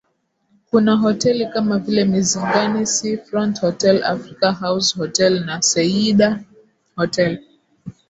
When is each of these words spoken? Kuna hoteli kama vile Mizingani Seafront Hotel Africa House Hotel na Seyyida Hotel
Kuna 0.69 0.95
hoteli 0.95 1.45
kama 1.45 1.79
vile 1.79 2.05
Mizingani 2.05 2.85
Seafront 2.85 3.61
Hotel 3.61 4.03
Africa 4.03 4.51
House 4.59 4.95
Hotel 4.99 5.45
na 5.45 5.61
Seyyida 5.61 6.39
Hotel 6.95 7.39